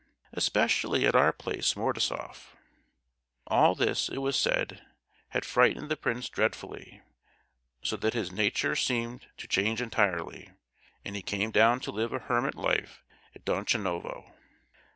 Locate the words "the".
5.91-5.95